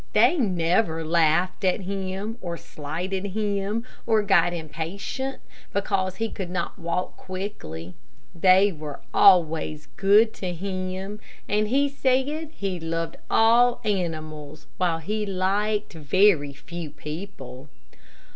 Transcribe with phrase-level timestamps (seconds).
[0.13, 5.41] They never laughed at him, or slighted him, or got impatient,
[5.73, 7.93] because he could not walk quickly.
[8.33, 12.23] They were always good to him, and he said
[12.55, 17.69] he loved all animals while he liked very few people.